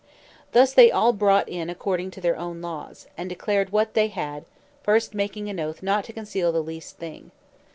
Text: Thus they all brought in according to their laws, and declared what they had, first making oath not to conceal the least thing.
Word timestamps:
Thus 0.53 0.73
they 0.73 0.89
all 0.89 1.13
brought 1.13 1.47
in 1.47 1.69
according 1.69 2.09
to 2.09 2.21
their 2.21 2.35
laws, 2.41 3.05
and 3.19 3.29
declared 3.29 3.69
what 3.69 3.93
they 3.93 4.07
had, 4.07 4.45
first 4.81 5.13
making 5.13 5.59
oath 5.59 5.83
not 5.83 6.05
to 6.05 6.11
conceal 6.13 6.51
the 6.51 6.63
least 6.63 6.97
thing. 6.97 7.29